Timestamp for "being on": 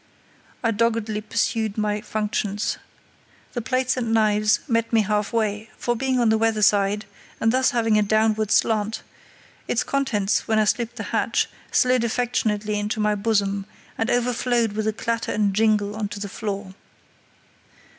5.95-6.29